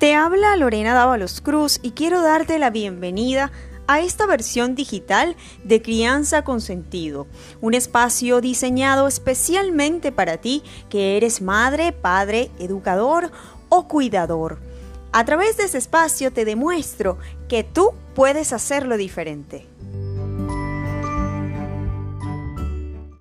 Te 0.00 0.14
habla 0.14 0.56
Lorena 0.56 0.94
Dávalos 0.94 1.42
Cruz 1.42 1.78
y 1.82 1.90
quiero 1.90 2.22
darte 2.22 2.58
la 2.58 2.70
bienvenida 2.70 3.52
a 3.86 4.00
esta 4.00 4.24
versión 4.24 4.74
digital 4.74 5.36
de 5.62 5.82
Crianza 5.82 6.42
con 6.42 6.62
Sentido, 6.62 7.26
un 7.60 7.74
espacio 7.74 8.40
diseñado 8.40 9.06
especialmente 9.06 10.10
para 10.10 10.38
ti 10.38 10.62
que 10.88 11.18
eres 11.18 11.42
madre, 11.42 11.92
padre, 11.92 12.50
educador 12.58 13.30
o 13.68 13.88
cuidador. 13.88 14.58
A 15.12 15.26
través 15.26 15.58
de 15.58 15.64
ese 15.64 15.76
espacio 15.76 16.32
te 16.32 16.46
demuestro 16.46 17.18
que 17.46 17.62
tú 17.62 17.90
puedes 18.14 18.54
hacerlo 18.54 18.96
diferente. 18.96 19.66